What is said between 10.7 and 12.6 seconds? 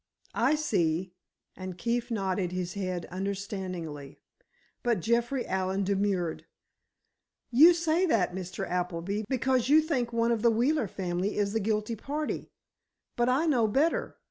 family is the guilty party.